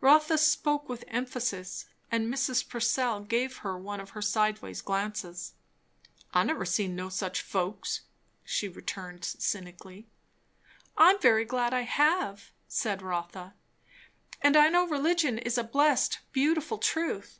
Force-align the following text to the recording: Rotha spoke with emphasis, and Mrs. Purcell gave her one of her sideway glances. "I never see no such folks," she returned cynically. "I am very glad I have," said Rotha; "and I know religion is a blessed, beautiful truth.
Rotha 0.00 0.36
spoke 0.36 0.88
with 0.88 1.04
emphasis, 1.06 1.84
and 2.10 2.26
Mrs. 2.26 2.68
Purcell 2.68 3.20
gave 3.20 3.58
her 3.58 3.78
one 3.78 4.00
of 4.00 4.10
her 4.18 4.20
sideway 4.20 4.74
glances. 4.74 5.52
"I 6.34 6.42
never 6.42 6.64
see 6.64 6.88
no 6.88 7.08
such 7.08 7.40
folks," 7.40 8.00
she 8.42 8.66
returned 8.68 9.24
cynically. 9.24 10.08
"I 10.98 11.10
am 11.10 11.20
very 11.20 11.44
glad 11.44 11.72
I 11.72 11.82
have," 11.82 12.50
said 12.66 13.00
Rotha; 13.00 13.54
"and 14.42 14.56
I 14.56 14.70
know 14.70 14.88
religion 14.88 15.38
is 15.38 15.56
a 15.56 15.62
blessed, 15.62 16.18
beautiful 16.32 16.78
truth. 16.78 17.38